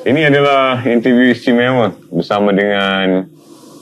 Ini 0.00 0.32
adalah 0.32 0.80
interview 0.88 1.36
istimewa 1.36 1.92
bersama 2.08 2.56
dengan 2.56 3.28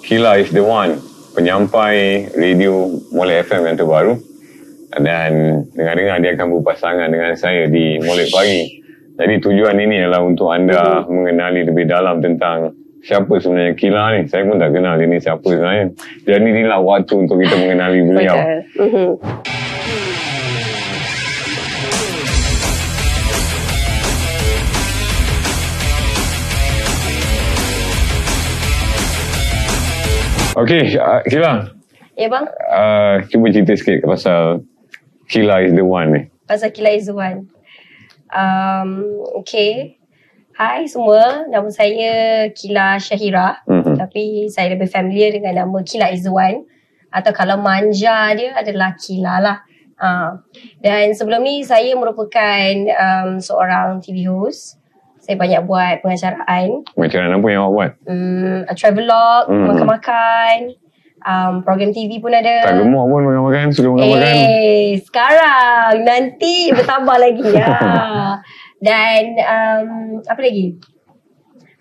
Kila 0.02 0.42
is 0.42 0.50
the 0.50 0.58
one, 0.58 0.98
penyampai 1.38 2.26
radio 2.34 2.90
Molek 3.14 3.46
FM 3.46 3.70
yang 3.70 3.78
terbaru. 3.78 4.18
Dan 4.98 5.62
dengar-dengar 5.78 6.18
dia 6.18 6.34
akan 6.34 6.58
berpasangan 6.58 7.06
dengan 7.14 7.38
saya 7.38 7.70
di 7.70 8.02
Molek 8.02 8.34
Pagi. 8.34 8.82
Jadi 9.14 9.34
tujuan 9.38 9.78
ini 9.78 10.02
adalah 10.02 10.26
untuk 10.26 10.50
anda 10.50 11.06
mengenali 11.06 11.62
lebih 11.62 11.86
dalam 11.86 12.18
tentang 12.18 12.74
siapa 12.98 13.38
sebenarnya 13.38 13.78
Kila 13.78 14.18
ni. 14.18 14.26
Saya 14.26 14.42
pun 14.42 14.58
tak 14.58 14.74
kenal 14.74 14.98
dia 14.98 15.06
ni 15.06 15.22
siapa 15.22 15.46
sebenarnya. 15.46 15.94
Dan 16.26 16.40
inilah 16.50 16.82
waktu 16.82 17.14
untuk 17.14 17.38
kita 17.38 17.54
mengenali 17.62 18.02
beliau. 18.02 18.38
Betul. 18.74 19.57
Okey, 30.58 30.98
uh, 30.98 31.22
Kila. 31.22 31.70
Ya 32.18 32.26
bang, 32.26 32.50
Uh, 32.66 33.22
cuba 33.30 33.46
cerita 33.54 33.78
sikit 33.78 34.02
pasal 34.02 34.66
Kila 35.30 35.62
is 35.62 35.70
the 35.70 35.86
one 35.86 36.10
ni. 36.10 36.22
pasal 36.50 36.74
Kila 36.74 36.90
Izzuan. 36.98 37.46
Um, 38.34 39.22
okay. 39.38 39.94
Hai 40.58 40.90
semua, 40.90 41.46
nama 41.46 41.70
saya 41.70 42.50
Kila 42.50 42.98
Syahira. 42.98 43.62
Mhm. 43.70 44.02
Tapi 44.02 44.50
saya 44.50 44.74
lebih 44.74 44.90
familiar 44.90 45.30
dengan 45.30 45.62
nama 45.62 45.78
Kila 45.86 46.10
Izzuan. 46.10 46.66
Atau 47.14 47.30
kalau 47.30 47.62
manja 47.62 48.34
dia 48.34 48.58
adalah 48.58 48.98
Kila 48.98 49.38
lah. 49.38 49.58
Uh, 49.94 50.42
dan 50.82 51.14
sebelum 51.14 51.46
ni 51.46 51.62
saya 51.62 51.94
merupakan 51.94 52.66
um, 52.98 53.38
seorang 53.38 54.02
TV 54.02 54.26
host. 54.26 54.77
Saya 55.28 55.36
banyak 55.36 55.60
buat 55.68 56.00
pengacaraan. 56.00 56.88
Mana 56.96 57.36
apa 57.36 57.46
yang 57.52 57.60
awak 57.68 57.72
buat? 57.76 57.90
Um, 58.08 58.64
travelog, 58.72 59.44
Mhm. 59.52 59.66
makan-makan. 59.68 60.56
Um, 61.20 61.52
program 61.60 61.92
TV 61.92 62.16
pun 62.16 62.32
ada. 62.32 62.64
Tak 62.64 62.80
gemuk 62.80 63.04
pun 63.04 63.20
makan-makan, 63.28 63.68
suka 63.68 63.92
makan-makan. 63.92 64.24
Eh, 64.24 64.96
sekarang 65.04 66.00
nanti 66.00 66.72
bertambah 66.72 67.16
lagi 67.28 67.44
ya. 67.44 67.76
Dan 68.80 69.36
um, 69.36 69.88
apa 70.24 70.40
lagi? 70.40 70.80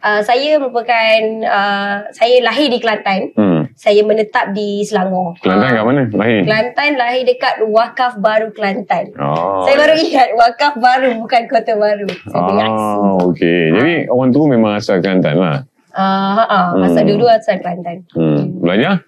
Uh, 0.04 0.20
saya 0.20 0.60
merupakan 0.60 1.18
uh, 1.48 2.04
saya 2.12 2.44
lahir 2.44 2.68
di 2.68 2.84
Kelantan. 2.84 3.32
Hmm. 3.32 3.57
Saya 3.78 4.02
menetap 4.02 4.58
di 4.58 4.82
Selangor. 4.82 5.38
Kelantan 5.38 5.78
kat 5.78 5.84
mana? 5.86 6.02
Lahir? 6.10 6.42
Kelantan 6.50 6.90
lahir 6.98 7.22
dekat 7.30 7.62
Wakaf 7.62 8.18
Baru 8.18 8.50
Kelantan. 8.50 9.14
Oh. 9.22 9.70
Saya 9.70 9.78
baru 9.78 9.94
ingat 9.94 10.34
Wakaf 10.34 10.82
Baru 10.82 11.14
bukan 11.22 11.46
Kota 11.46 11.78
Baru. 11.78 12.10
Saya. 12.26 12.66
Oh, 12.74 13.30
okey. 13.30 13.78
Jadi 13.78 13.94
orang 14.10 14.34
tu 14.34 14.42
memang 14.50 14.82
asal 14.82 14.98
Kelantan 14.98 15.38
lah. 15.38 15.62
Ah, 15.94 16.42
uh, 16.42 16.46
uh, 16.50 16.68
masa 16.82 17.06
Hmm. 17.06 17.10
dulu 17.10 17.30
asal 17.30 17.62
Kelantan. 17.62 18.02
Hmm. 18.18 18.66
Belajar? 18.66 19.06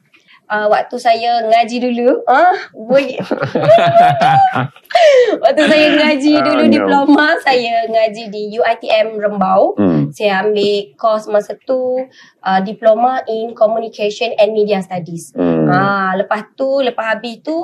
Uh, 0.50 0.66
waktu 0.66 0.98
saya 0.98 1.46
ngaji 1.46 1.78
dulu, 1.78 2.26
ah, 2.26 2.58
boleh. 2.74 3.22
waktu 5.44 5.64
saya 5.70 5.88
ngaji 5.94 6.32
Ah, 6.40 6.46
dulu 6.46 6.64
no. 6.66 6.74
diploma, 6.74 7.28
saya 7.46 7.86
ngaji 7.86 8.24
di 8.34 8.58
UiTM 8.58 9.20
Rembau. 9.20 9.78
Hmm. 9.78 10.10
Saya 10.10 10.42
ambil 10.42 10.96
course 10.98 11.30
masa 11.30 11.54
tu 11.70 12.06
uh, 12.42 12.60
diploma 12.66 13.22
in 13.30 13.54
communication 13.54 14.34
and 14.40 14.54
media 14.56 14.82
studies. 14.82 15.32
Hmm. 15.36 15.59
Ah, 15.72 16.12
lepas 16.14 16.42
tu, 16.54 16.80
lepas 16.80 17.14
habis 17.14 17.40
tu, 17.40 17.56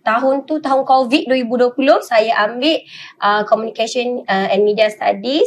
tahun 0.00 0.44
tu 0.44 0.58
tahun 0.58 0.82
COVID 0.82 1.26
2020, 1.26 2.00
saya 2.00 2.44
ambil 2.44 2.76
uh, 3.18 3.42
communication 3.44 4.22
uh, 4.24 4.46
and 4.48 4.62
media 4.62 4.86
studies 4.86 5.46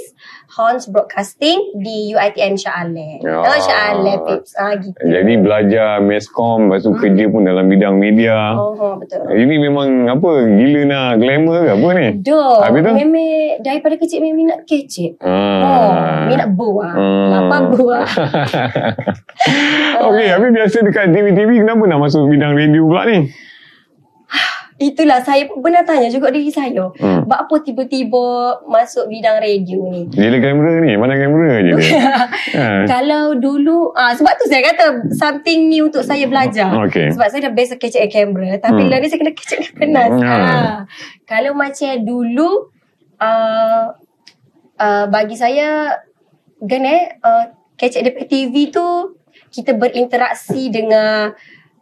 Hans 0.50 0.86
Broadcasting 0.86 1.76
di 1.76 2.12
UiTM 2.12 2.56
Shah 2.56 2.80
Alam. 2.80 3.20
Ya. 3.20 3.38
Oh, 3.38 3.58
Shah 3.59 3.80
Alam, 3.92 4.18
Pips. 4.24 4.52
Ah, 4.54 4.74
gitu. 4.74 4.96
Jadi 4.98 5.32
belajar 5.38 6.00
meskom, 6.00 6.68
lepas 6.68 6.82
tu 6.82 6.92
kerja 6.94 7.24
pun 7.28 7.44
dalam 7.44 7.66
bidang 7.66 7.94
media. 7.94 8.52
Hmm. 8.52 8.58
Oh, 8.58 8.72
oh, 8.74 8.94
betul. 8.96 9.22
Ini 9.28 9.56
memang 9.59 10.08
apa, 10.08 10.30
gila 10.47 10.80
nak 10.84 11.08
glamour 11.18 11.58
ke 11.62 11.70
apa 11.74 11.88
ni? 11.94 12.06
Dah, 12.22 12.53
Habis 12.64 12.80
tu? 12.81 12.91
memang 12.96 13.25
daripada 13.59 13.94
kecil 13.97 14.18
memang 14.20 14.38
minat 14.40 14.59
kecil. 14.64 15.14
Oh, 15.20 15.28
Ah. 15.28 16.25
minat 16.25 16.47
buah. 16.50 16.94
Hmm. 16.96 17.28
Lapar 17.28 17.62
buah. 17.70 18.06
Okey, 20.00 20.28
tapi 20.28 20.47
biasa 20.52 20.75
dekat 20.81 21.06
TV-TV 21.09 21.59
kenapa 21.59 21.84
nak 21.84 22.00
masuk 22.07 22.31
bidang 22.31 22.56
radio 22.56 22.81
pula 22.88 23.03
ni? 23.03 23.28
Itulah 24.78 25.25
saya 25.25 25.50
pun 25.50 25.66
pernah 25.66 25.81
tanya 25.81 26.06
juga 26.06 26.29
diri 26.29 26.53
saya. 26.53 26.94
Hmm. 27.01 27.25
Buat 27.25 27.50
apa 27.50 27.56
tiba-tiba 27.66 28.62
masuk 28.69 29.09
bidang 29.09 29.41
radio 29.41 29.90
ni? 29.90 30.06
Gila 30.06 30.38
kamera 30.38 30.72
ni, 30.85 30.94
mana 30.94 31.17
kamera 31.17 31.66
je 31.66 31.73
dia. 31.81 31.97
ha. 32.62 32.85
Kalau 32.85 33.34
dulu, 33.41 33.90
ah 33.97 34.13
sebab 34.13 34.38
tu 34.38 34.46
saya 34.46 34.62
kata 34.69 35.09
something 35.17 35.73
new 35.73 35.90
untuk 35.90 36.06
saya 36.06 36.29
belajar. 36.29 36.69
Okey. 36.85 37.09
Sebab 37.09 37.25
saya 37.25 37.50
dah 37.50 37.53
biasa 37.57 37.73
kecek 37.81 38.06
kamera. 38.13 38.62
Tapi 38.62 38.85
Hmm. 38.85 39.01
ni 39.01 39.09
saya 39.09 39.17
kena 39.17 39.34
kecek 39.34 39.59
panas. 39.81 40.13
Hmm. 40.13 40.22
Ah. 40.29 40.78
Kalau 41.25 41.57
macam 41.57 41.94
dulu, 42.06 42.69
uh, 43.17 43.97
uh, 44.78 45.06
bagi 45.09 45.41
saya, 45.41 45.97
eh, 46.62 47.06
uh, 47.25 47.50
kecek 47.81 48.06
daripada 48.06 48.29
TV 48.29 48.69
tu, 48.69 49.17
kita 49.50 49.73
berinteraksi 49.73 50.69
dengan 50.69 51.34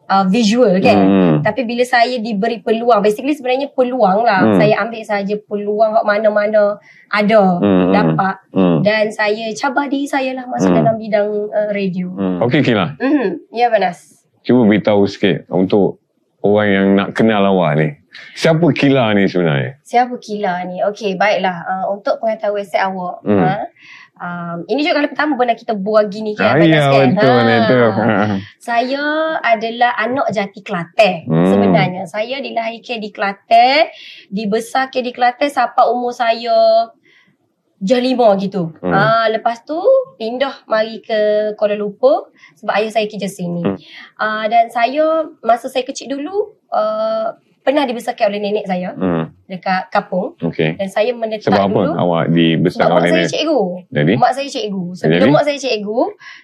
uh, 0.06 0.26
visual 0.26 0.78
kan. 0.80 0.98
Hmm. 0.98 1.36
Tapi 1.42 1.62
bila 1.64 1.82
saya 1.82 2.18
diberi 2.18 2.62
peluang, 2.62 3.02
basically 3.02 3.34
sebenarnya 3.34 3.70
peluang 3.70 4.24
lah. 4.24 4.42
Hmm. 4.42 4.58
Saya 4.58 4.82
ambil 4.82 5.02
saja 5.02 5.36
peluang 5.42 5.92
kat 5.94 6.06
mana-mana 6.06 6.78
ada, 7.10 7.44
Hmm. 7.62 7.92
dapat. 7.92 8.36
Hmm. 8.52 8.80
Dan 8.82 9.10
saya 9.10 9.50
cabar 9.54 9.86
diri 9.86 10.06
saya 10.06 10.34
lah 10.34 10.46
masuk 10.46 10.72
Hmm. 10.72 10.80
dalam 10.82 10.96
bidang 10.98 11.30
uh, 11.50 11.70
radio. 11.72 12.08
Hmm. 12.12 12.38
Okey, 12.46 12.62
Kila. 12.62 12.98
Hmm. 12.98 13.42
Ya, 13.50 13.70
Banas. 13.70 14.24
Cuba 14.42 14.62
beritahu 14.64 15.10
sikit 15.10 15.50
untuk 15.50 16.02
orang 16.40 16.70
yang 16.70 16.88
nak 16.94 17.10
kenal 17.18 17.42
awak 17.42 17.82
ni. 17.82 17.90
Siapa 18.32 18.64
Kila 18.72 19.12
ni 19.12 19.28
sebenarnya? 19.28 19.82
Siapa 19.84 20.16
Kila 20.16 20.64
ni? 20.70 20.80
Okey, 20.86 21.20
baiklah. 21.20 21.66
Uh, 21.66 21.98
untuk 21.98 22.22
pengetahuan 22.22 22.64
website 22.64 22.86
awak. 22.86 23.20
Hmm. 23.26 23.42
Ha? 23.44 23.54
Um, 24.16 24.64
ini 24.72 24.88
juga 24.88 25.04
kali 25.04 25.12
pertama 25.12 25.36
pernah 25.36 25.60
kita 25.60 25.76
buat 25.76 26.08
gini 26.08 26.40
kan. 26.40 26.56
Ah, 26.56 26.64
ya, 26.64 26.88
betul, 26.88 27.36
betul. 27.44 27.88
Ha. 28.00 28.40
Saya 28.64 29.04
adalah 29.44 29.92
anak 30.00 30.32
jati 30.32 30.64
Kelantan 30.64 31.28
Hmm. 31.28 31.52
sebenarnya. 31.52 32.04
Saya 32.08 32.40
dilahirkan 32.40 33.04
di 33.04 33.12
Kelantan, 33.12 33.92
dibesarkan 34.32 35.02
di 35.04 35.12
Kelantan 35.12 35.52
sampai 35.52 35.84
umur 35.92 36.16
saya 36.16 36.88
Jah 37.84 38.00
gitu. 38.40 38.72
Hmm. 38.80 38.96
Ah, 38.96 39.28
lepas 39.28 39.68
tu 39.68 39.76
pindah 40.16 40.64
mari 40.66 41.04
ke 41.04 41.52
Kuala 41.60 41.76
Lumpur 41.76 42.32
sebab 42.56 42.72
ayah 42.72 42.88
saya 42.88 43.06
kerja 43.12 43.28
sini. 43.28 43.68
Hmm. 43.68 43.76
Ah, 44.16 44.48
dan 44.48 44.72
saya 44.72 45.28
masa 45.44 45.68
saya 45.68 45.84
kecil 45.84 46.16
dulu 46.16 46.56
uh, 46.72 47.36
pernah 47.68 47.84
dibesarkan 47.84 48.32
oleh 48.32 48.40
nenek 48.40 48.64
saya 48.64 48.96
Hmm. 48.96 49.35
Dekat 49.46 49.94
kampung 49.94 50.34
Okey. 50.42 50.74
dan 50.82 50.90
saya 50.90 51.14
menetap 51.14 51.54
Sebab 51.54 51.70
apa 51.70 51.80
dulu 51.86 51.92
awak 51.94 52.24
sebab 52.26 52.34
dibesarkan 52.34 52.90
mak 52.90 52.98
oleh 52.98 53.10
saya 53.10 53.22
nenek? 53.22 53.32
cikgu. 53.32 53.62
Jadi? 53.94 54.14
Mak 54.18 54.32
saya 54.34 54.48
cikgu. 54.50 54.84
Sebelum 54.98 55.22
Jadi? 55.22 55.34
mak 55.38 55.44
saya 55.46 55.58
cikgu, 55.62 56.00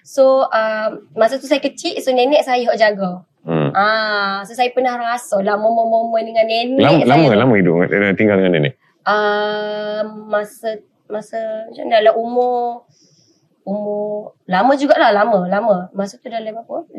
so 0.06 0.24
uh, 0.46 0.88
masa 1.18 1.34
tu 1.42 1.46
saya 1.50 1.58
kecil, 1.58 1.94
so 1.98 2.14
nenek 2.14 2.42
saya 2.46 2.62
yang 2.62 2.78
jaga. 2.78 3.26
Hmm. 3.42 3.74
Ah, 3.74 4.46
so 4.46 4.54
saya 4.54 4.70
pernah 4.70 4.94
rasa 4.94 5.42
lah 5.42 5.58
momen-momen 5.58 6.22
dengan 6.22 6.46
nenek 6.46 6.78
Lama, 6.78 6.98
saya. 7.02 7.10
lama, 7.10 7.26
tu. 7.26 7.38
lama 7.42 7.52
hidup 7.58 7.74
eh, 7.90 8.14
tinggal 8.14 8.36
dengan 8.38 8.52
nenek? 8.54 8.74
Uh, 9.02 10.00
masa 10.30 10.78
masa 11.10 11.66
macam 11.66 11.84
dalam 11.90 12.14
umur 12.14 12.86
umur 13.62 14.34
lama 14.44 14.72
jugalah 14.74 15.10
lama 15.10 15.46
lama 15.46 15.76
masa 15.90 16.16
tu 16.16 16.26
dalam 16.26 16.50
apa 16.52 16.82
5 16.88 16.98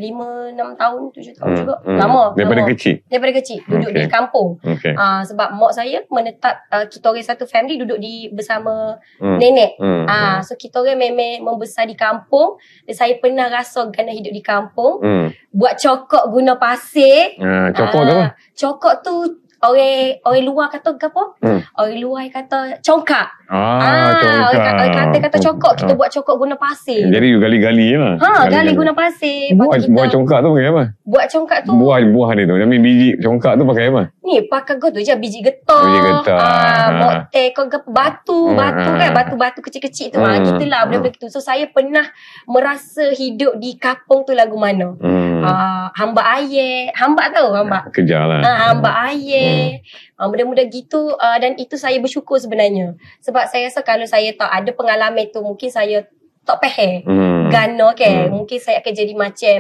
6 0.55 0.79
tahun 0.79 1.01
7 1.11 1.35
tahun 1.35 1.45
Hmm, 1.45 1.59
juga 1.59 1.75
hmm. 1.77 1.97
lama 1.97 2.23
Daripada 2.33 2.61
lama. 2.61 2.71
kecil? 2.71 2.95
daripada 3.05 3.33
kecil 3.33 3.59
duduk 3.63 3.89
Okey. 3.89 3.99
di 3.99 4.07
kampung 4.07 4.49
Okey. 4.59 4.93
Ah 4.95 5.21
sebab 5.21 5.47
mak 5.53 5.71
saya 5.71 5.97
menetap 6.07 6.55
uh, 6.67 6.85
kita 6.85 7.05
orang 7.05 7.21
satu 7.21 7.43
family 7.45 7.75
duduk 7.75 7.97
di 7.97 8.27
bersama 8.29 8.95
Hmm. 9.19 9.37
nenek 9.37 9.75
Hmm. 9.75 10.05
Ah, 10.05 10.39
so 10.39 10.53
kita 10.53 10.79
orang 10.79 10.95
memang 10.95 11.43
membesar 11.45 11.83
di 11.83 11.93
kampung. 11.93 12.55
Dan 12.83 12.93
saya 12.93 13.15
pernah 13.17 13.47
rasa 13.47 13.83
kena 13.89 14.11
hidup 14.11 14.29
di 14.29 14.39
kampung. 14.39 14.99
Hmm. 14.99 15.27
Buat 15.49 15.77
cokok 15.77 16.29
guna 16.29 16.55
pasir. 16.55 17.35
Ah, 17.37 17.69
cokok 17.69 18.01
tu 18.01 18.13
apa? 18.13 18.27
Cokok 18.53 18.93
tu 19.01 19.13
orang 19.63 20.19
orang 20.21 20.43
luar 20.43 20.67
kata 20.67 20.89
ke 20.93 21.07
apa? 21.07 21.23
Hmm. 21.39 21.59
Orang 21.73 21.97
luar 21.97 22.23
kata 22.27 22.57
congkak. 22.79 23.27
Ah, 23.45 23.79
congkak. 23.79 24.41
orang 24.43 24.49
kata, 24.59 24.81
orang 24.81 24.93
kata, 24.93 25.17
kata 25.21 25.37
cokok. 25.39 25.73
Kita 25.75 25.93
buat 25.93 26.09
cokok 26.09 26.35
guna 26.37 26.55
pasir. 26.55 27.05
Jadi 27.05 27.25
you 27.27 27.37
gali-gali 27.37 27.85
je 27.87 27.97
lah. 27.97 28.15
ha, 28.17 28.47
gali 28.47 28.73
guna 28.73 28.91
pasir. 28.91 29.53
Buah, 29.53 29.77
tu 29.77 29.79
kita 29.79 29.93
buah 29.93 30.07
congkak 30.09 30.39
tu 30.39 30.49
pakai 30.51 30.67
apa? 30.67 30.83
buat 31.03 31.25
congkak 31.27 31.59
tu. 31.63 31.71
Buah 31.71 31.97
buah 32.05 32.29
dia 32.33 32.43
tu. 32.43 32.55
Tapi 32.55 32.77
biji 32.77 33.09
congkak 33.17 33.53
tu 33.55 33.63
pakai 33.63 33.83
apa? 33.87 34.01
Ni 34.21 34.35
pakai 34.43 34.75
go 34.75 34.87
tu 34.89 34.99
je 34.99 35.13
biji 35.13 35.39
getah. 35.39 35.83
Biji 35.83 35.99
getah. 36.01 36.39
Ah, 36.39 36.71
Ha. 36.83 36.99
buat 36.99 37.17
teh 37.29 37.47
kau 37.51 37.65
ke 37.65 37.79
batu, 37.85 38.39
Hmm, 38.45 38.57
batu 38.57 38.89
ha. 38.89 38.97
kan, 38.97 39.09
batu-batu 39.13 39.59
kecil-kecil 39.61 40.07
tu. 40.09 40.17
Ah, 40.17 40.35
Hmm. 40.35 40.45
gitulah 40.45 40.81
benda-benda 40.85 41.13
gitu. 41.13 41.27
So 41.29 41.39
saya 41.39 41.67
pernah 41.67 42.07
merasa 42.45 43.11
hidup 43.11 43.55
di 43.55 43.75
kampung 43.75 44.23
tu 44.23 44.33
lagu 44.33 44.55
mana. 44.55 44.95
Hmm. 44.97 45.32
Ah, 45.45 45.87
hamba 45.95 46.21
air, 46.39 46.91
hamba 46.95 47.27
tahu 47.33 47.49
hamba. 47.51 47.79
Kejar 47.91 48.23
lah. 48.25 48.39
Ah, 48.43 48.57
hamba 48.71 48.89
air. 49.11 49.83
Ah, 50.15 50.27
benda-benda 50.31 50.63
gitu 50.69 51.13
ah, 51.19 51.35
dan 51.37 51.59
itu 51.59 51.75
saya 51.75 51.99
bersyukur 51.99 52.39
sebenarnya. 52.39 52.95
Sebab 53.21 53.47
saya 53.51 53.67
rasa 53.67 53.83
kalau 53.83 54.07
saya 54.07 54.31
tak 54.33 54.47
ada 54.47 54.71
pengalaman 54.71 55.27
tu 55.29 55.43
mungkin 55.43 55.67
saya 55.67 56.07
tak 56.43 56.59
pehe. 56.59 57.03
Hmm. 57.07 57.47
Gana 57.51 57.95
ke. 57.95 58.03
Hmm. 58.07 58.31
Mungkin 58.35 58.59
saya 58.59 58.83
akan 58.83 58.93
jadi 58.93 59.13
macam 59.15 59.57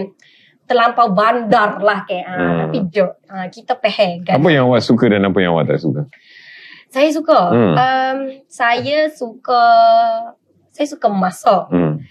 terlampau 0.63 1.11
bandar 1.11 1.79
lah 1.83 2.07
ke. 2.07 2.19
Ha, 2.23 2.33
Hmm. 2.35 2.59
Tapi 2.67 2.77
dok. 2.91 3.11
Ha, 3.31 3.47
kita 3.51 3.75
pehe. 3.79 4.23
Gana. 4.23 4.39
Apa 4.39 4.47
yang 4.51 4.67
awak 4.71 4.83
suka 4.83 5.07
dan 5.11 5.23
apa 5.23 5.37
yang 5.39 5.55
awak 5.55 5.67
tak 5.71 5.79
suka? 5.79 6.07
Saya 6.91 7.09
suka. 7.09 7.39
Hmm. 7.49 7.73
Um, 7.73 8.17
saya 8.45 9.09
suka 9.09 9.63
saya 10.73 10.87
suka 10.89 11.07
masak. 11.09 11.69
Hmm. 11.69 12.01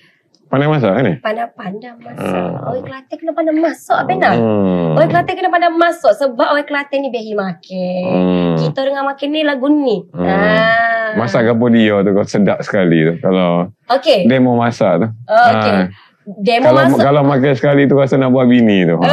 Pandai 0.52 0.68
masak 0.68 0.92
kan 0.92 1.02
ni? 1.08 1.14
Pandai-pandai 1.16 1.92
masak. 1.96 2.28
Hmm. 2.28 2.68
Orang 2.68 2.84
Kelantan 2.84 3.16
kena 3.16 3.32
pandai 3.32 3.56
masak. 3.56 3.98
Apa 4.04 4.12
nak? 4.20 4.34
Hmm. 4.36 4.92
Orang 5.00 5.08
Kelantan 5.08 5.34
kena 5.40 5.48
pandai 5.48 5.72
masak 5.72 6.12
sebab 6.20 6.48
orang 6.52 6.66
Kelantan 6.68 6.98
ni 7.00 7.08
biasa 7.08 7.32
makan. 7.32 8.04
Hmm. 8.12 8.54
Kita 8.60 8.80
dengan 8.84 9.04
makan 9.08 9.28
ni 9.32 9.40
lagu 9.48 9.66
ni. 9.72 9.96
Hmm. 10.12 10.28
Ah. 10.28 11.16
Masak 11.16 11.48
kapur 11.48 11.72
dia 11.72 12.04
tu 12.04 12.12
kau 12.12 12.28
sedap 12.28 12.60
sekali 12.60 13.00
tu. 13.00 13.14
Kalau 13.24 13.72
Okey. 13.88 14.28
dia 14.28 14.44
mau 14.44 14.60
masak 14.60 15.00
tu. 15.00 15.08
Oh, 15.08 15.48
Okey. 15.56 15.72
Ah. 15.72 15.84
Demo 16.22 16.70
Kalau 16.70 16.82
masak. 16.86 17.00
kalau 17.02 17.22
makan 17.26 17.52
sekali 17.58 17.82
tu 17.90 17.96
rasa 17.98 18.14
nak 18.20 18.30
buat 18.30 18.46
bini 18.46 18.86
tu. 18.86 18.94
Oh, 18.94 19.08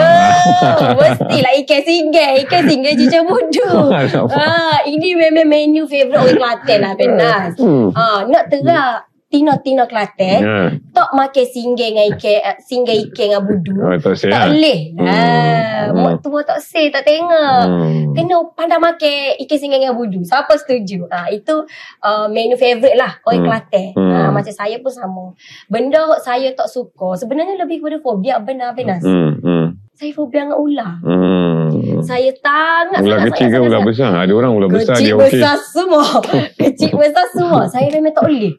mestilah 1.00 1.54
ikan 1.64 1.82
singgah. 1.88 2.30
Ikan 2.44 2.62
singgah 2.68 2.94
cucuk 3.00 3.24
budu. 3.26 3.70
ah, 4.36 4.78
ini 4.86 5.16
memang 5.16 5.48
menu 5.48 5.88
favourite 5.88 6.36
orang 6.36 6.36
Kelantan 6.68 6.80
lah, 6.84 6.94
Benas. 7.00 7.52
Hmm. 7.56 7.96
Ah, 7.96 8.28
nak 8.28 8.52
terak 8.52 9.09
Tino-tino 9.30 9.86
Kelantan, 9.86 10.42
Ya. 10.42 10.74
tak 10.90 11.10
makan 11.14 11.46
singgah 11.46 11.86
dengan 11.86 12.10
ikan, 12.12 12.38
uh, 12.42 12.58
singgah 12.60 12.98
ikan 12.98 13.26
dengan 13.30 13.44
budu. 13.46 13.74
Oh, 13.78 13.94
tak 13.94 14.02
tak 14.02 14.14
sihat. 14.18 14.50
boleh. 14.50 14.80
Hmm. 14.98 15.06
Ah, 15.06 15.84
Hmm. 15.86 16.02
mak 16.02 16.14
tua 16.20 16.42
tak 16.42 16.58
say, 16.60 16.90
tak 16.90 17.06
tengok. 17.06 17.62
Hmm. 17.62 18.18
Kena 18.18 18.42
pandai 18.52 18.82
makan 18.82 19.14
ikan 19.38 19.58
singgah 19.58 19.78
dengan 19.78 19.94
budu. 19.94 20.26
Siapa 20.26 20.58
setuju? 20.58 21.06
Ah, 21.08 21.30
itu 21.30 21.62
uh, 22.02 22.26
menu 22.26 22.58
favourite 22.58 22.98
lah 22.98 23.22
orang 23.22 23.38
Hmm. 23.38 23.46
Kelantan. 23.46 23.88
Hmm. 23.94 24.12
Ah, 24.12 24.30
macam 24.34 24.50
saya 24.50 24.76
pun 24.82 24.90
sama. 24.90 25.26
Benda 25.70 26.02
saya 26.20 26.50
tak 26.52 26.66
suka, 26.66 27.14
sebenarnya 27.14 27.62
lebih 27.62 27.80
kepada 27.80 28.02
fobia 28.02 28.42
benar-benar. 28.42 28.98
Hmm. 28.98 29.38
Hmm. 29.40 29.66
Saya 29.94 30.10
fobia 30.10 30.42
dengan 30.42 30.58
ular. 30.58 30.94
Hmm. 31.06 32.02
Saya 32.02 32.34
sangat 32.34 33.06
Ular 33.06 33.20
kecil 33.30 33.46
ke 33.46 33.58
ular 33.60 33.86
besar? 33.86 34.10
Ada 34.16 34.32
orang 34.32 34.58
ular 34.58 34.70
besar 34.72 34.98
Kecil 34.98 35.06
dia 35.06 35.16
okey. 35.22 35.38
besar 35.38 35.56
semua. 35.62 36.06
Kecil 36.66 36.98
besar 36.98 37.26
semua. 37.30 37.62
Saya 37.70 37.94
memang 37.94 38.10
tak 38.10 38.26
boleh. 38.26 38.58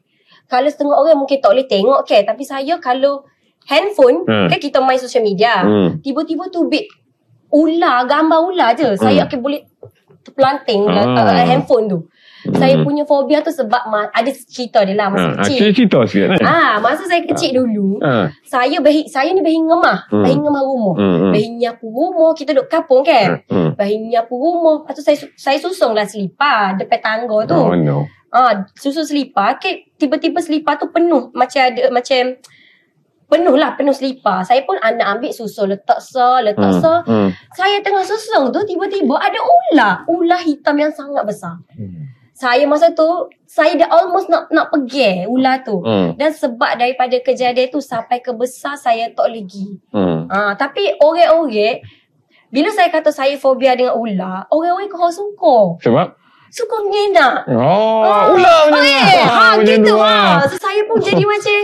Kalau 0.51 0.67
setengah 0.67 0.91
orang 0.93 1.15
mungkin 1.15 1.39
tak 1.39 1.47
boleh 1.49 1.63
tengok 1.65 2.03
ke. 2.03 2.19
Tapi 2.21 2.43
saya 2.43 2.75
kalau 2.77 3.23
handphone, 3.63 4.27
Hmm. 4.27 4.51
kan 4.51 4.59
kita 4.59 4.83
main 4.83 4.99
social 4.99 5.23
media. 5.23 5.63
Hmm. 5.63 6.03
Tiba-tiba 6.03 6.51
tu 6.51 6.67
bit 6.67 6.91
ular, 7.49 8.03
gambar 8.03 8.39
ular 8.43 8.75
je. 8.75 8.91
Saya 8.95 9.23
akan 9.23 9.39
boleh 9.39 9.63
terpelanting 10.21 10.85
Ah. 10.85 11.07
uh, 11.15 11.45
handphone 11.45 11.87
tu. 11.87 11.99
Hmm. 12.41 12.57
Saya 12.57 12.81
punya 12.81 13.05
fobia 13.05 13.37
tu 13.39 13.53
sebab 13.53 13.85
ma- 13.85 14.09
ada 14.09 14.25
cerita 14.33 14.81
dia 14.81 14.97
lah 14.97 15.13
masa 15.13 15.29
Ha, 15.29 15.33
kecil. 15.39 15.57
cerita 15.61 15.77
cerita 15.77 15.99
sikit 16.03 16.25
kan? 16.27 16.39
Ah, 16.41 16.73
masa 16.81 17.05
saya 17.05 17.21
kecil 17.21 17.53
dulu, 17.55 18.01
Ha. 18.01 18.33
saya 18.41 18.81
behi, 18.81 19.05
saya 19.05 19.29
ni 19.29 19.45
behi 19.45 19.61
ngemah, 19.61 20.09
Hmm. 20.09 20.25
behi 20.25 20.35
ngemah 20.35 20.63
rumah. 20.63 20.95
Hmm. 20.97 21.17
hmm. 21.21 21.31
Behi 21.31 21.47
nyapu 21.55 21.85
rumah, 21.85 22.33
kita 22.33 22.49
duduk 22.51 22.65
kampung 22.65 23.05
kan. 23.05 23.45
Hmm. 23.45 23.77
Bayi 23.77 24.09
nyapu 24.09 24.33
rumah. 24.33 24.81
Lepas 24.81 24.93
tu 24.97 25.03
saya, 25.05 25.21
saya 25.37 25.57
susung 25.61 25.93
lah 25.93 26.01
selipar 26.01 26.81
depan 26.81 26.97
tangga 26.99 27.45
tu. 27.45 27.53
Oh 27.53 27.77
no. 27.77 28.09
Ah, 28.31 28.63
susun 28.79 29.03
selipar. 29.03 29.59
Okay, 29.59 29.91
tiba-tiba 29.99 30.39
selipar 30.39 30.79
tu 30.79 30.87
penuh. 30.87 31.29
Macam 31.35 31.61
ada, 31.67 31.91
macam 31.91 32.39
penuh 33.27 33.55
lah, 33.55 33.75
penuh 33.75 33.95
selipar. 33.95 34.43
Saya 34.43 34.63
pun 34.63 34.79
anak 34.79 35.19
ambil 35.19 35.31
susun, 35.31 35.71
letak 35.71 35.99
sa, 35.99 36.39
letak 36.39 36.71
Hmm. 36.71 36.81
sa. 36.83 36.93
Hmm. 37.03 37.29
Saya 37.55 37.83
tengah 37.83 38.03
susung 38.03 38.51
tu, 38.51 38.59
tiba-tiba 38.67 39.15
ada 39.19 39.39
ular. 39.39 39.93
Ular 40.07 40.39
hitam 40.43 40.75
yang 40.79 40.91
sangat 40.91 41.23
besar. 41.27 41.59
Hmm. 41.75 42.11
Saya 42.31 42.65
masa 42.65 42.89
tu, 42.95 43.29
saya 43.45 43.77
dah 43.77 43.87
almost 43.91 44.25
nak 44.25 44.49
nak 44.49 44.73
pergi 44.73 45.27
ular 45.29 45.61
tu. 45.61 45.77
Hmm. 45.83 46.15
Dan 46.17 46.31
sebab 46.31 46.79
daripada 46.79 47.19
kejadian 47.19 47.69
tu 47.69 47.79
sampai 47.83 48.23
ke 48.23 48.31
besar, 48.33 48.79
saya 48.79 49.11
tak 49.11 49.27
lagi. 49.27 49.75
Hmm. 49.91 50.25
Ah, 50.31 50.55
tapi 50.55 50.95
orang-orang 50.99 51.83
bila 52.51 52.67
saya 52.75 52.91
kata 52.91 53.15
saya 53.15 53.39
fobia 53.39 53.79
dengan 53.79 53.95
ular, 53.95 54.43
orang-orang 54.51 54.91
kau 54.91 55.07
suka. 55.07 55.79
Sebab? 55.87 56.07
Suka 56.51 56.77
ngenak. 56.77 57.47
Oh, 57.49 58.03
Ah, 58.03 58.27
ular 58.29 58.67
macam 58.67 58.83
okay. 58.83 58.99
tu. 59.15 59.23
Ha, 59.23 59.39
macam 59.55 59.63
gitu 59.63 59.87
tu, 59.87 59.95
ha. 59.97 60.43
So, 60.43 60.57
saya 60.59 60.81
pun 60.83 60.99
jadi 60.99 61.23
macam 61.31 61.55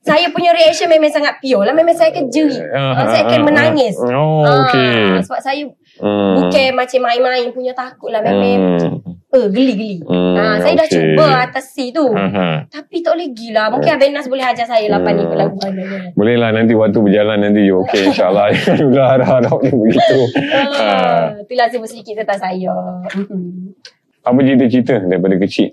saya 0.00 0.26
punya 0.28 0.50
reaction 0.52 0.86
memang 0.86 1.08
sangat 1.08 1.40
pure 1.40 1.62
lah. 1.62 1.72
Memang 1.72 1.96
saya 1.96 2.12
akan 2.12 2.28
jerit. 2.28 2.60
Ah, 2.68 2.92
Ah, 2.94 3.06
saya 3.08 3.22
akan 3.24 3.40
ah, 3.40 3.46
menangis. 3.46 3.96
Oh, 3.98 4.42
Ah, 4.42 4.68
okey. 4.68 5.24
sebab 5.24 5.40
saya 5.40 5.62
Hmm. 5.96 6.32
bukan 6.38 6.68
macam 6.74 7.00
main-main 7.02 7.48
punya 7.50 7.72
takut 7.72 8.08
lah. 8.08 8.20
Memang 8.20 8.76
Hmm. 8.78 9.00
eh, 9.30 9.48
geli-geli. 9.48 10.00
Hmm, 10.02 10.34
Ah, 10.34 10.56
saya 10.58 10.74
dah 10.74 10.86
okey. 10.86 10.96
cuba 11.12 11.26
atasi 11.42 11.84
tu. 11.90 12.06
Aha. 12.06 12.64
Tapi 12.66 13.00
tak 13.00 13.14
boleh 13.14 13.28
gila. 13.30 13.68
Mungkin 13.70 13.90
Abang 13.90 14.10
Nas 14.10 14.26
boleh 14.26 14.42
ajar 14.42 14.64
saya 14.64 14.86
lah 14.86 14.98
pandai 14.98 15.24
Hmm. 15.24 15.36
lagu 15.38 15.56
mana. 15.56 16.12
Boleh 16.12 16.36
lah 16.36 16.50
nanti 16.50 16.72
waktu 16.72 16.98
berjalan 16.98 17.38
nanti 17.38 17.60
you 17.62 17.80
okey 17.80 18.04
insyaAllah. 18.06 18.48
Ular 18.86 19.16
dah 19.16 19.28
harap 19.30 19.58
dia 19.58 19.72
begitu. 19.72 20.18
Ha. 20.50 20.60
Ah, 20.76 21.22
itulah 21.38 21.66
sebut 21.68 21.88
sedikit 21.88 22.20
tentang 22.20 22.40
saya. 22.42 22.72
Apa 24.20 24.38
cerita-cerita 24.44 25.00
daripada 25.08 25.36
kecil? 25.40 25.72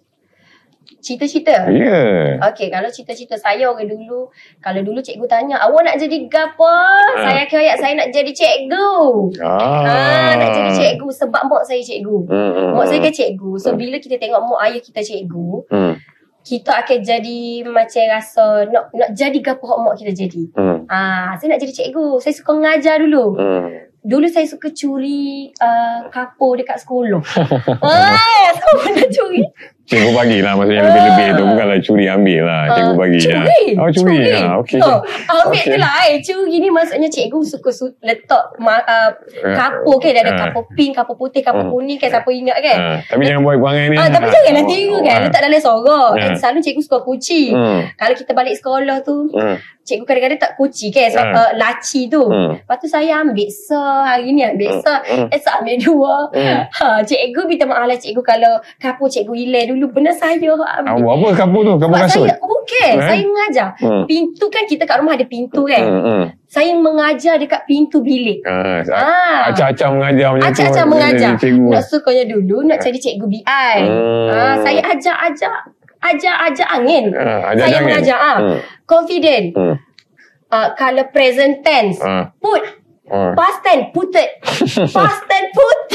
Cita-cita? 0.97 1.67
Ya. 1.71 1.77
Yeah. 1.77 2.23
Okey, 2.51 2.67
kalau 2.67 2.89
cita-cita 2.91 3.39
saya 3.39 3.69
orang 3.69 3.87
dulu, 3.87 4.27
kalau 4.59 4.81
dulu 4.83 4.99
cikgu 4.99 5.23
tanya, 5.29 5.55
awak 5.63 5.87
nak 5.87 5.95
jadi 5.99 6.27
gapo? 6.27 6.67
Saya 7.15 7.47
akan 7.47 7.59
ayat 7.63 7.77
saya 7.79 7.93
nak 7.95 8.09
jadi 8.11 8.31
cikgu. 8.33 8.91
Ah. 9.39 9.83
Ah, 9.87 10.31
nak 10.35 10.49
jadi 10.51 10.71
cikgu 10.75 11.07
sebab 11.11 11.41
mak 11.47 11.63
saya 11.63 11.79
cikgu. 11.83 12.17
Hmm, 12.27 12.51
hmm, 12.51 12.71
Mak 12.75 12.85
saya 12.91 12.99
hmm. 12.99 13.07
kan 13.07 13.13
cikgu. 13.13 13.51
So 13.59 13.69
bila 13.75 13.95
kita 14.03 14.15
tengok 14.19 14.41
mak 14.51 14.59
ayah 14.67 14.81
kita 14.83 14.99
cikgu, 15.03 15.49
Hmm. 15.71 15.93
kita 16.43 16.71
akan 16.75 16.99
jadi 17.03 17.39
macam 17.67 18.03
rasa 18.07 18.45
nak 18.67 18.83
nak 18.91 19.09
jadi 19.15 19.39
gapo 19.43 19.63
hak 19.67 19.79
mak 19.83 19.95
kita 19.99 20.11
jadi. 20.11 20.43
Hmm. 20.55 20.77
Ah, 20.91 21.35
saya 21.39 21.55
nak 21.55 21.61
jadi 21.63 21.73
cikgu. 21.83 22.19
Saya 22.19 22.33
suka 22.35 22.51
mengajar 22.51 22.99
dulu. 22.99 23.35
Hmm. 23.35 23.86
Dulu 24.03 24.25
saya 24.29 24.45
suka 24.47 24.69
curi 24.71 25.51
uh, 25.57 26.07
kapur 26.13 26.57
dekat 26.57 26.81
sekolah. 26.81 27.21
ah, 27.83 28.49
semua 28.55 28.85
nak 28.93 29.09
curi. 29.09 29.41
Cikgu 29.87 30.11
bagi 30.11 30.43
lah 30.43 30.51
maksudnya 30.53 30.83
lebih-lebih 30.83 31.27
tu 31.31 31.43
bukanlah 31.47 31.77
curi 31.79 32.05
ambil 32.05 32.41
lah 32.43 32.63
cikgu 32.69 32.91
Ah, 32.91 32.97
bagi 32.97 33.17
curi. 33.17 33.31
lah. 33.31 33.45
Oh 33.77 33.89
curi, 33.89 34.17
lah. 34.19 34.51
Okey. 34.59 34.79
Oh, 34.81 34.99
ambil 34.99 35.47
Okey. 35.47 35.63
tu 35.63 35.77
lah. 35.77 35.91
Eh. 36.03 36.17
Curi 36.19 36.55
ni 36.57 36.67
maksudnya 36.67 37.07
cikgu 37.07 37.39
suka 37.41 37.69
su- 37.71 37.95
letak 38.01 38.43
uh, 38.57 39.09
kapur 39.49 39.95
kan. 39.97 40.11
Ada 40.13 40.27
eh. 40.27 40.35
kapur 40.37 40.63
pink, 40.69 40.91
kapur 40.91 41.15
putih, 41.15 41.39
kapur 41.39 41.63
Hmm. 41.63 41.71
kuning 41.73 41.95
kan. 41.95 42.11
Siapa 42.11 42.27
ingat 42.29 42.57
kan? 42.59 42.77
Ah, 42.77 42.97
tapi 43.01 43.21
jangan 43.23 43.41
buat 43.41 43.55
perangai 43.57 43.85
ni. 43.87 43.95
Ah, 43.95 44.07
tapi 44.09 44.25
Ah. 44.25 44.31
janganlah 44.33 44.65
tiru 44.65 44.97
kan. 44.99 45.07
Ah. 45.13 45.23
Letak 45.23 45.41
dalam 45.41 45.59
sorok. 45.61 46.09
And 46.17 46.35
selalu 46.35 46.59
cikgu 46.59 46.81
suka 46.83 46.99
kuci. 47.01 47.41
Hmm. 47.49 47.79
Kalau 47.95 48.13
kita 48.13 48.31
balik 48.33 48.53
sekolah 48.53 48.97
tu, 49.01 49.31
Hmm. 49.31 49.55
cikgu 49.81 50.03
kadang-kadang 50.03 50.41
tak 50.41 50.51
kuci 50.53 50.91
kan. 50.91 51.07
Sebab 51.07 51.27
uh, 51.31 51.51
laci 51.55 52.01
tu. 52.07 52.19
Hmm. 52.21 52.59
Lepas 52.59 52.77
tu 52.77 52.87
saya 52.87 53.23
ambil 53.23 53.47
se. 53.47 53.71
Hari 54.03 54.27
ni 54.29 54.43
ambil 54.43 54.75
se. 54.75 54.95
Hmm. 55.07 55.31
Esok 55.31 55.53
ambil 55.57 55.75
dua. 55.79 56.15
Hmm. 56.35 56.59
Ha, 56.67 56.85
cikgu 57.01 57.41
minta 57.45 57.63
maaf 57.63 57.87
lah 57.87 57.95
cikgu 57.95 58.19
kalau 58.19 58.51
kapur 58.75 59.07
cikgu 59.07 59.31
hilang 59.33 59.65
dulu. 59.65 59.75
Benar 59.85 60.13
saya 60.13 60.33
Ah, 60.33 60.81
ambil. 60.89 61.05
buat 61.05 61.13
apa 61.21 61.27
kapur 61.37 61.61
tu? 61.61 61.73
Sebab 61.77 61.97
kasut? 62.01 62.25
saya, 62.25 62.35
bukan. 62.41 62.93
Eh? 62.97 63.05
Saya 63.05 63.21
mengajar. 63.21 63.67
Hmm. 63.77 64.03
Pintu 64.09 64.45
kan 64.49 64.63
kita 64.65 64.83
kat 64.83 64.97
rumah 64.97 65.13
ada 65.13 65.25
pintu 65.29 65.61
kan. 65.69 65.83
Hmm. 65.85 66.01
hmm. 66.01 66.23
Saya 66.47 66.71
mengajar 66.73 67.35
dekat 67.37 67.61
pintu 67.67 68.01
bilik. 68.01 68.41
Ah, 68.41 68.81
Ah. 68.89 69.53
Acak-acak 69.53 69.89
mengajar 69.91 70.27
macam 70.33 70.41
tu. 70.41 70.49
Acak-acak 70.49 70.85
Dia 70.85 70.91
mengajar. 70.91 71.31
Cikgu. 71.37 71.69
Nak 71.69 71.83
sukanya 71.85 72.23
dulu 72.25 72.57
nak 72.65 72.77
jadi 72.81 72.97
cikgu 72.97 73.25
BI. 73.29 73.43
Hmm. 73.45 74.27
Ah, 74.33 74.55
saya 74.65 74.81
ajar-ajar 74.81 75.53
ajar-ajar 75.97 76.67
angin. 76.71 77.05
Ah, 77.13 77.51
ajar 77.51 77.65
saya 77.67 77.77
angin. 77.77 77.85
mengajar 77.89 78.17
ah. 78.17 78.37
Hmm. 78.41 78.59
Confident. 78.85 79.45
Hmm. 79.53 79.75
Uh, 80.47 80.67
kalau 80.79 81.03
present 81.11 81.59
tense. 81.59 81.99
Ah. 81.99 82.31
Put. 82.39 82.63
Ah. 83.11 83.35
Past 83.35 83.59
tense. 83.59 83.91
Putet. 83.91 84.29
Past 84.95 85.21
tense. 85.27 85.51
Putet. 85.51 85.86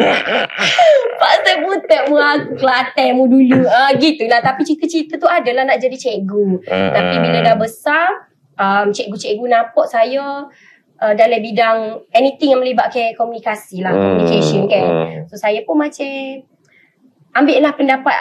Tense 1.20 1.52
putet 1.62 2.02
mu 2.08 2.16
aku 2.16 2.56
Kelantan 2.56 3.08
mu 3.16 3.24
dulu. 3.28 3.64
Ah, 3.68 3.92
gitulah. 3.94 4.40
Tapi 4.40 4.64
cita-cita 4.64 5.20
tu 5.20 5.28
adalah 5.28 5.68
nak 5.68 5.78
jadi 5.78 5.96
cikgu. 5.96 6.64
Ah, 6.68 6.90
Tapi 6.96 7.14
bila 7.20 7.38
ah. 7.40 7.44
dah 7.52 7.56
besar, 7.60 8.06
um, 8.56 8.86
cikgu-cikgu 8.92 9.44
nampak 9.44 9.86
saya 9.88 10.48
uh, 11.00 11.14
dalam 11.16 11.40
bidang 11.40 11.78
anything 12.12 12.56
yang 12.56 12.60
melibatkan 12.60 13.16
komunikasi 13.16 13.80
lah. 13.80 13.92
Hmm, 13.92 14.00
Communication 14.20 14.62
kan. 14.68 14.84
hmm. 14.84 15.18
So 15.32 15.40
saya 15.40 15.64
pun 15.64 15.80
macam 15.80 16.08
ambil 17.30 17.56
lah 17.62 17.72
pendapat 17.76 18.16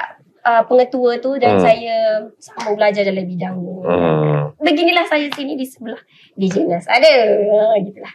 uh, 0.46 0.64
pengetua 0.68 1.20
tu 1.20 1.36
dan 1.36 1.60
Hmm. 1.60 1.64
saya 1.64 1.96
sambung 2.40 2.80
belajar 2.80 3.04
dalam 3.04 3.26
bidang 3.28 3.56
tu. 3.60 3.76
Hmm. 3.84 4.56
Beginilah 4.60 5.06
saya 5.08 5.28
sini 5.34 5.56
di 5.56 5.66
sebelah 5.68 6.00
DJ 6.36 6.68
Nas. 6.68 6.88
Ada. 6.88 7.14
Ha, 7.36 7.80
gitulah. 7.84 8.14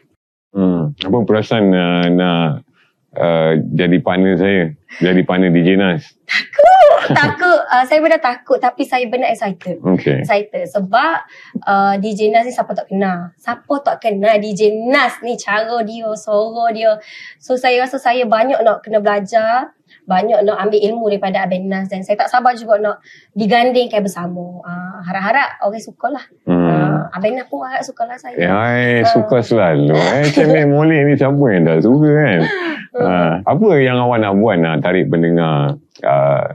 Hmm. 0.55 0.95
Apa 0.97 1.17
perasaan 1.27 1.65
uh, 1.73 2.07
nak 2.15 2.64
uh, 3.19 3.53
jadi 3.75 3.97
partner 4.03 4.35
saya? 4.39 4.63
Jadi 5.03 5.21
partner 5.27 5.51
DJ 5.51 5.79
Nas? 5.79 6.15
takut. 7.13 7.61
Uh, 7.75 7.83
saya 7.91 7.99
benar 7.99 8.23
takut 8.23 8.63
tapi 8.63 8.87
saya 8.87 9.03
benar 9.11 9.35
excited. 9.35 9.83
Okay. 9.83 10.23
Excited 10.23 10.71
sebab 10.71 11.27
uh, 11.67 11.99
DJ 11.99 12.31
Nas 12.31 12.47
ni 12.47 12.55
siapa 12.55 12.71
tak 12.71 12.87
kenal. 12.87 13.35
Siapa 13.35 13.75
tak 13.83 13.99
kenal 13.99 14.39
DJ 14.39 14.71
Nas 14.71 15.19
ni 15.27 15.35
cara 15.35 15.83
dia, 15.83 16.07
suara 16.15 16.71
dia. 16.71 17.03
So 17.43 17.59
saya 17.59 17.83
rasa 17.83 17.99
saya 17.99 18.23
banyak 18.31 18.63
nak 18.63 18.87
kena 18.87 19.03
belajar. 19.03 19.75
banyak 20.05 20.45
nak 20.45 20.61
ambil 20.61 20.81
ilmu 20.81 21.05
daripada 21.09 21.49
Abang 21.49 21.65
Nas 21.65 21.89
dan 21.89 22.05
saya 22.05 22.21
tak 22.21 22.29
sabar 22.29 22.53
juga 22.53 22.77
nak 22.79 22.97
digandingkan 23.33 24.05
bersama. 24.05 24.61
Uh, 24.63 25.01
harap-harap 25.03 25.57
orang 25.65 25.81
suka 25.81 26.13
lah. 26.13 26.25
Hmm. 26.45 26.69
Uh, 26.69 27.01
Abang 27.11 27.35
Nas 27.35 27.49
pun 27.49 27.65
harap 27.65 27.83
suka 27.83 28.05
lah 28.05 28.17
saya. 28.21 28.37
Ya, 28.37 28.53
I 28.53 29.03
suka 29.09 29.41
selalu. 29.41 29.97
Eh, 29.97 30.29
Cemek 30.31 30.69
molek 30.69 31.09
ni 31.09 31.13
siapa 31.17 31.45
yang 31.49 31.65
tak 31.65 31.81
suka 31.83 32.09
kan? 32.21 32.41
Uh, 32.95 33.43
apa 33.43 33.69
yang 33.83 33.99
awak 33.99 34.23
nak 34.23 34.39
buat 34.39 34.57
nak 34.63 34.79
tarik 34.87 35.11
pendengar 35.11 35.75
uh, 36.07 36.47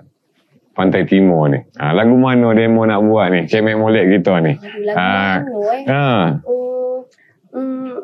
Pantai 0.71 1.03
Timur 1.03 1.51
ni? 1.51 1.59
Uh, 1.75 1.91
lagu 1.91 2.15
mana 2.15 2.55
demo 2.55 2.87
nak 2.87 3.03
buat 3.03 3.27
ni? 3.35 3.43
Cemek 3.51 3.75
molek 3.75 4.07
kita 4.07 4.39
ni. 4.39 4.55
Lagu 4.87 4.95
Ah. 4.95 5.35
mana 5.43 5.55
eh? 5.75 5.83
Ha. 5.91 5.99
Hmm, 5.99 6.29
hmm, 6.39 6.58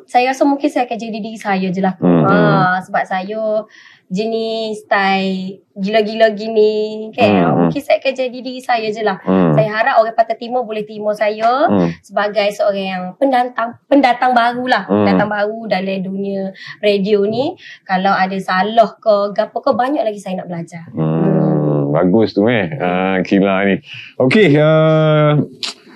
saya 0.06 0.32
rasa 0.32 0.46
mungkin 0.46 0.70
saya 0.70 0.86
akan 0.86 0.98
jadi 0.98 1.18
diri 1.18 1.38
saya 1.38 1.68
je 1.74 1.82
lah. 1.82 1.98
Hmm, 1.98 2.24
Ha, 2.26 2.78
sebab 2.86 3.04
saya 3.06 3.66
jenis 4.06 4.86
style 4.86 5.66
gila-gila 5.74 6.30
gini 6.38 7.10
kan. 7.10 7.26
Hmm, 7.26 7.42
hmm. 7.42 7.58
Mungkin 7.68 7.82
saya 7.82 7.98
akan 7.98 8.14
jadi 8.14 8.38
diri 8.38 8.62
saya 8.62 8.88
je 8.94 9.02
lah. 9.02 9.18
Hmm. 9.26 9.58
Saya 9.58 9.70
harap 9.74 9.98
orang 9.98 10.14
Pantai 10.14 10.38
Timur 10.38 10.62
boleh 10.62 10.86
terima 10.86 11.10
saya 11.18 11.66
Hmm. 11.66 11.90
sebagai 12.06 12.46
seorang 12.54 12.86
yang 12.86 13.04
pendatang 13.18 13.82
pendatang 13.90 14.32
baru 14.38 14.66
lah. 14.70 14.84
Hmm. 14.86 15.04
Pendatang 15.04 15.30
baru 15.30 15.60
dalam 15.66 15.98
dunia 16.06 16.54
radio 16.86 17.26
ni. 17.26 17.58
Kalau 17.82 18.14
ada 18.14 18.38
salah 18.38 18.94
ke, 19.02 19.34
gapo 19.34 19.58
ke, 19.66 19.74
banyak 19.74 20.06
lagi 20.06 20.22
saya 20.22 20.46
nak 20.46 20.54
belajar. 20.54 20.86
Hmm, 20.94 21.90
bagus 21.90 22.38
tu 22.38 22.46
eh. 22.46 22.70
Uh, 22.78 23.18
kila 23.26 23.66
ni. 23.66 23.82
Okey, 24.22 24.54
uh, 24.62 25.42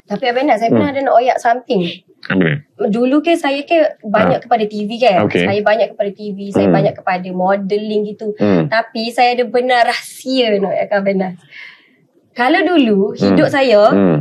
Tapi 0.10 0.24
Abang 0.26 0.50
Nas, 0.50 0.58
saya 0.58 0.74
pernah 0.74 0.90
ada 0.90 1.06
nak 1.06 1.14
oyak 1.14 1.38
something. 1.38 1.86
Apa? 2.30 2.62
Dulu 2.94 3.26
kan 3.26 3.36
saya 3.36 3.66
kan 3.66 3.98
banyak 4.06 4.46
kepada 4.46 4.64
TV 4.70 5.02
kan. 5.02 5.26
Okey. 5.26 5.50
Saya 5.50 5.62
banyak 5.66 5.88
kepada 5.98 6.12
TV, 6.14 6.38
saya 6.54 6.70
Hmm. 6.70 6.76
banyak 6.78 6.94
kepada 6.94 7.30
modeling 7.34 8.06
gitu. 8.06 8.38
Hmm. 8.38 8.70
Tapi 8.70 9.10
saya 9.10 9.34
ada 9.34 9.50
benar 9.50 9.90
rahsia 9.90 10.62
nak 10.62 10.78
akan 10.86 11.02
benar. 11.02 11.32
Kalau 12.38 12.62
dulu 12.62 13.18
hidup 13.18 13.50
Hmm. 13.50 13.56
saya 13.58 13.82
Hmm. 13.90 14.18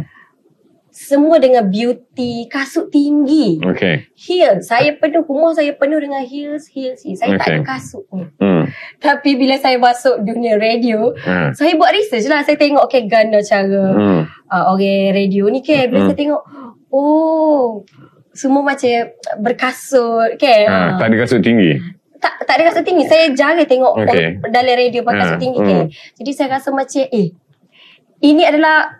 Semua 0.99 1.38
dengan 1.38 1.62
beauty, 1.62 2.50
kasut 2.50 2.90
tinggi. 2.90 3.62
Okey. 3.62 4.11
Heels. 4.19 4.67
Saya 4.67 4.99
penuh, 4.99 5.23
rumah 5.23 5.55
saya 5.55 5.71
penuh 5.78 6.02
dengan 6.02 6.26
heels, 6.26 6.67
heels, 6.67 7.07
heels. 7.07 7.23
Saya 7.23 7.38
tak 7.38 7.47
Okey. 7.47 7.55
ada 7.55 7.62
kasut 7.62 8.05
ni. 8.11 8.26
Hmm. 8.43 8.67
Tapi 8.99 9.38
bila 9.38 9.55
saya 9.62 9.78
masuk 9.78 10.19
dunia 10.26 10.59
radio, 10.59 11.14
Ha. 11.23 11.55
saya 11.55 11.78
buat 11.78 11.95
research 11.95 12.26
lah. 12.26 12.43
Saya 12.43 12.59
tengok 12.59 12.90
okay, 12.90 13.07
gana 13.07 13.38
cara 13.47 13.85
Hmm. 13.95 14.23
uh, 14.50 14.64
orang 14.75 15.14
radio 15.14 15.47
ni 15.47 15.62
kan. 15.62 15.87
Bila 15.87 16.02
Hmm. 16.02 16.09
saya 16.11 16.19
tengok, 16.19 16.43
oh, 16.90 17.87
semua 18.35 18.67
macam 18.67 18.90
berkasut 19.38 20.35
kan. 20.35 20.67
Ha, 20.67 20.75
Ah. 20.75 20.90
tak 20.99 21.14
ada 21.14 21.17
kasut 21.23 21.38
tinggi. 21.38 21.78
tak, 22.19 22.35
tak 22.43 22.59
ada 22.59 22.75
kasut 22.75 22.83
tinggi. 22.83 23.07
Saya 23.07 23.31
jarang 23.38 23.62
tengok 23.62 23.95
orang 23.95 24.43
dalam 24.50 24.75
radio 24.75 25.07
pakai 25.07 25.14
Ah, 25.14 25.23
kasut 25.23 25.38
tinggi 25.38 25.62
hmm. 25.62 25.69
kan. 25.71 25.85
Jadi 26.19 26.31
saya 26.35 26.59
rasa 26.59 26.75
macam 26.75 27.07
eh 27.07 27.31
ini 28.19 28.43
adalah 28.43 28.98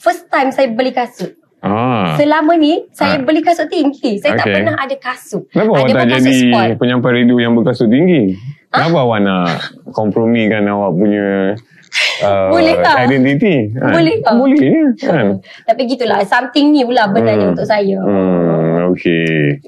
first 0.00 0.26
time 0.26 0.48
saya 0.48 0.68
beli 0.68 0.90
kasut. 0.90 1.36
Ah. 1.60 2.16
Selama 2.16 2.56
ni 2.56 2.88
saya 2.90 3.14
Ah. 3.14 3.22
beli 3.22 3.44
kasut 3.44 3.68
tinggi. 3.68 4.16
Saya 4.16 4.32
tak 4.34 4.48
Okey. 4.48 4.54
pernah 4.56 4.74
ada 4.74 4.96
kasut. 4.96 5.44
Kenapa 5.46 5.70
awak 5.70 5.86
Ada 5.86 5.94
tak 5.94 6.06
jadi 6.16 6.32
sport. 6.32 6.68
penyampai 6.80 7.10
radio 7.14 7.36
yang 7.36 7.52
berkasut 7.52 7.86
tinggi? 7.86 8.32
Kenapa 8.66 8.96
awak 8.98 9.18
nak 9.20 9.48
kompromikan 9.90 10.64
awak 10.64 10.94
punya 10.94 11.52
uh, 12.24 12.48
Boleh 12.48 12.74
tak? 12.80 12.96
identiti? 13.04 13.54
Kan? 13.70 13.92
Boleh 13.92 14.14
tak? 14.20 14.32
Boleh 14.32 14.56
je. 14.56 14.72
Kan? 15.02 15.26
Tapi 15.68 15.80
gitulah 15.84 16.24
something 16.24 16.70
new 16.70 16.88
lah 16.88 17.06
benarnya 17.06 17.44
Hmm. 17.44 17.52
untuk 17.52 17.66
saya. 17.66 17.98
Hmm, 18.00 18.94
okey. 18.94 19.60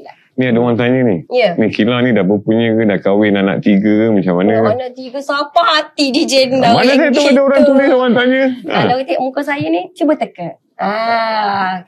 Ni 0.42 0.50
ada 0.50 0.58
orang 0.58 0.74
tanya 0.74 1.06
ni. 1.06 1.22
Ya. 1.30 1.54
Ni 1.54 1.70
Kila 1.70 2.02
ni 2.02 2.10
dah 2.10 2.26
berpunya 2.26 2.74
ke? 2.74 2.82
Dah 2.82 2.98
kahwin 2.98 3.38
anak 3.38 3.62
tiga 3.62 3.86
ke? 3.86 4.06
Macam 4.10 4.42
mana? 4.42 4.58
Oh, 4.58 4.74
anak 4.74 4.90
tiga 4.98 5.22
siapa 5.22 5.62
hati 5.62 6.10
di 6.10 6.26
jenda 6.26 6.74
Mana 6.74 6.98
saya 6.98 7.14
tahu 7.14 7.30
ada 7.30 7.42
orang 7.46 7.62
tulis 7.62 7.88
orang 7.94 8.12
tanya. 8.18 8.42
Ha. 8.66 8.74
Kalau 8.82 8.94
tengok 9.06 9.22
muka 9.22 9.40
saya 9.46 9.66
ni, 9.70 9.94
cuba 9.94 10.18
teka. 10.18 10.58
Ah, 10.82 11.86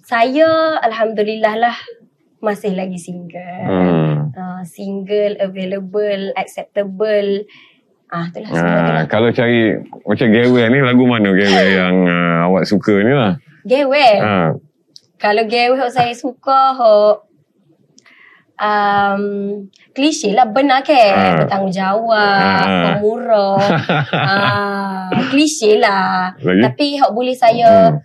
saya 0.00 0.80
Alhamdulillah 0.80 1.60
lah 1.60 1.76
masih 2.40 2.72
lagi 2.72 2.96
single. 2.96 3.68
Hmm. 3.68 4.32
Uh, 4.32 4.64
single, 4.64 5.36
available, 5.44 6.32
acceptable. 6.40 7.44
Ah, 8.08 8.26
itulah 8.32 8.48
Ha, 8.50 8.58
lah. 8.64 9.02
kalau 9.06 9.28
cari 9.30 9.76
macam 10.02 10.28
Gewe 10.32 10.62
ni 10.72 10.80
lagu 10.80 11.04
mana 11.04 11.30
Gewe 11.36 11.64
yang 11.84 12.08
uh, 12.08 12.48
awak 12.48 12.64
suka 12.64 12.96
ni 13.04 13.12
lah. 13.12 13.36
Gewe. 13.68 14.08
Ha. 14.24 14.56
Kalau 15.20 15.44
gewe 15.44 15.76
saya 15.92 16.16
suka 16.16 16.72
hok 16.74 17.29
um, 18.60 19.22
klise 19.90 20.30
lah 20.30 20.46
benar 20.46 20.80
ke 20.80 20.92
Ah. 20.92 21.34
bertanggungjawab 21.34 22.12
Ah. 22.12 22.62
pemurah 22.94 23.58
ah, 24.12 25.08
klise 25.30 25.76
lah 25.76 26.30
Lagi? 26.36 26.60
tapi 26.62 26.86
hok 26.96 27.10
boleh 27.10 27.32
saya 27.32 27.90
Hmm. 27.90 27.98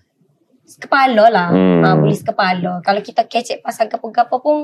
sekepala 0.65 1.25
lah 1.27 1.47
Hmm. 1.49 1.81
ah, 1.81 1.93
boleh 1.93 2.13
sekepala 2.13 2.79
kalau 2.79 2.99
kita 2.99 3.23
kecek 3.23 3.59
pasal 3.59 3.85
gapo-gapo 3.85 4.39
pun 4.39 4.57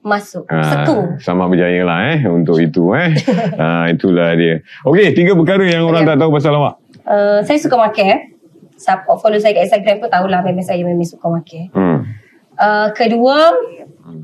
masuk 0.00 0.48
Ah, 0.48 0.64
sekung 0.64 1.20
sama 1.20 1.44
berjaya 1.44 1.84
lah 1.84 2.00
eh 2.10 2.24
untuk 2.24 2.56
itu 2.62 2.88
eh. 2.92 3.12
ah, 3.54 3.84
itulah 3.86 4.32
dia. 4.32 4.58
Okey, 4.82 5.12
tiga 5.12 5.32
perkara 5.34 5.60
yang 5.62 5.84
orang 5.84 6.02
Ya. 6.02 6.08
tak 6.10 6.18
tahu 6.18 6.32
pasal 6.32 6.52
awak. 6.54 6.80
uh, 7.02 7.38
saya 7.40 7.56
suka 7.56 7.76
makan 7.76 8.32
Siapa 8.74 9.12
follow 9.14 9.36
saya 9.36 9.52
kat 9.52 9.68
Instagram 9.68 10.00
pun 10.00 10.08
tahulah 10.08 10.40
memang 10.40 10.64
saya 10.64 10.80
memang 10.80 11.04
suka 11.04 11.28
makan. 11.28 11.68
Hmm. 11.70 11.98
Uh, 12.60 12.92
kedua, 12.92 13.56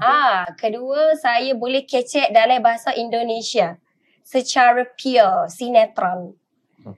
ah, 0.05 0.45
kedua 0.61 1.17
saya 1.17 1.57
boleh 1.57 1.89
kecek 1.89 2.29
dalam 2.37 2.61
bahasa 2.61 2.93
Indonesia 2.93 3.81
secara 4.21 4.85
pure, 4.93 5.49
sinetron. 5.49 6.37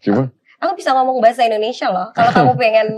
Cuba. 0.03 0.35
Aku 0.59 0.75
bisa 0.75 0.91
ngomong 0.91 1.23
bahasa 1.23 1.47
Indonesia 1.47 1.87
loh. 1.87 2.11
Kalau 2.11 2.35
kamu 2.35 2.53
pengen 2.63 2.89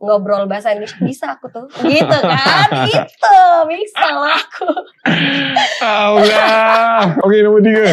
ngobrol 0.00 0.48
bahasa 0.48 0.72
Indonesia, 0.72 0.96
bisa 1.04 1.36
aku 1.36 1.52
tuh. 1.52 1.68
Gitu 1.84 2.18
kan? 2.24 2.68
Gitu. 2.88 3.40
Bisa 3.68 4.08
lah 4.16 4.40
aku. 4.40 4.70
Allah. 5.84 7.20
Okey, 7.20 7.44
nombor 7.44 7.60
tiga. 7.60 7.84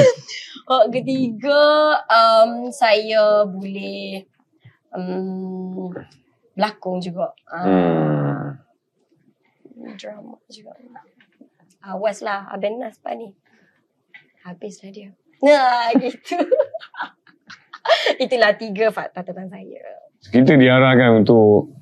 Oh, 0.72 0.88
ketiga, 0.88 1.60
um, 2.08 2.72
saya 2.72 3.44
boleh 3.44 4.24
um, 4.96 5.92
berlakon 6.56 7.04
juga. 7.04 7.36
Uh, 7.52 7.68
Hmm. 7.68 8.71
Drama 9.98 10.38
juga. 10.48 10.78
Awas 11.82 12.22
lah, 12.22 12.46
Abang 12.54 12.78
Nas 12.78 13.02
pak 13.02 13.18
ni. 13.18 13.34
Habislah 14.46 14.94
dia. 14.94 15.10
Nah, 15.42 15.90
gitu. 16.02 16.38
Itulah 18.22 18.54
tiga 18.58 18.94
fakta 18.94 19.26
tentang 19.26 19.50
saya. 19.50 19.82
Kita 20.30 20.54
diarahkan 20.54 21.26
untuk 21.26 21.74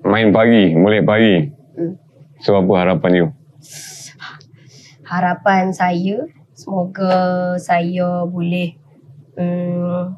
main 0.00 0.32
pagi, 0.32 0.72
molek 0.72 1.04
pagi. 1.04 1.36
Hmm. 1.76 1.94
So, 2.40 2.56
apa 2.56 2.72
harapan 2.84 3.12
you? 3.12 3.26
Harapan 5.04 5.76
saya, 5.76 6.24
semoga 6.56 7.54
saya 7.60 8.24
boleh 8.24 8.76
um, 9.36 10.16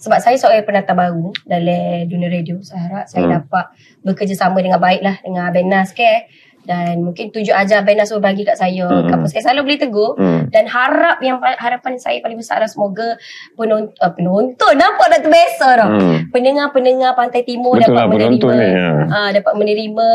sebab 0.00 0.18
saya 0.18 0.34
seorang 0.34 0.64
pendatang 0.64 0.96
baru 0.96 1.28
dalam 1.44 2.08
dunia 2.08 2.32
radio. 2.32 2.56
Saya 2.60 2.80
harap 2.82 3.04
saya 3.04 3.28
Hmm. 3.28 3.32
dapat 3.38 3.64
bekerjasama 4.02 4.58
dengan 4.58 4.80
baik 4.80 5.00
lah 5.00 5.20
dengan 5.20 5.46
Abang 5.46 5.68
Nas 5.68 5.92
ke. 5.92 6.24
Dan 6.60 7.00
mungkin 7.00 7.28
tujuh 7.28 7.52
ajar 7.52 7.80
Abang 7.80 7.96
Nas 7.96 8.12
bagi 8.14 8.44
kat 8.44 8.56
saya. 8.56 8.84
Hmm. 8.84 9.08
Hmm. 9.08 9.24
Saya 9.24 9.42
selalu 9.42 9.60
boleh 9.64 9.80
tegur. 9.80 10.12
Hmm. 10.16 10.48
Dan 10.48 10.64
harap 10.66 11.20
yang 11.20 11.36
harapan 11.40 11.96
saya 11.96 12.20
paling 12.20 12.36
besar 12.36 12.58
adalah 12.58 12.68
semoga 12.68 13.08
penonton, 13.54 13.92
uh, 13.96 14.12
penonton 14.12 14.72
nampak 14.74 15.06
dah 15.08 15.20
terbiasa 15.20 15.68
dah. 15.76 15.88
Hmm. 15.88 16.16
Pendengar-pendengar 16.28 17.12
Pantai 17.12 17.44
Timur 17.44 17.76
Betul 17.76 17.92
dapat 17.92 17.96
lah, 17.96 18.06
menerima 18.08 18.48
ni, 18.56 18.68
ya. 18.72 18.88
uh, 19.04 19.30
dapat 19.32 19.52
menerima 19.56 20.08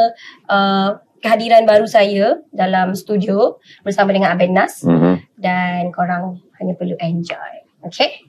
uh, 0.46 0.90
kehadiran 1.18 1.66
baru 1.66 1.86
saya 1.86 2.38
dalam 2.50 2.94
studio 2.94 3.58
bersama 3.82 4.14
dengan 4.14 4.34
Abang 4.34 4.54
Nas 4.54 4.86
Mhm. 4.86 5.42
dan 5.42 5.90
korang 5.90 6.38
hanya 6.58 6.74
perlu 6.74 6.94
enjoy. 6.98 7.54
Okay? 7.82 8.25